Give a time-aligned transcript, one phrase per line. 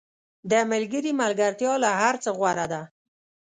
[0.51, 2.81] •د ملګري ملګرتیا له هر څه غوره ده.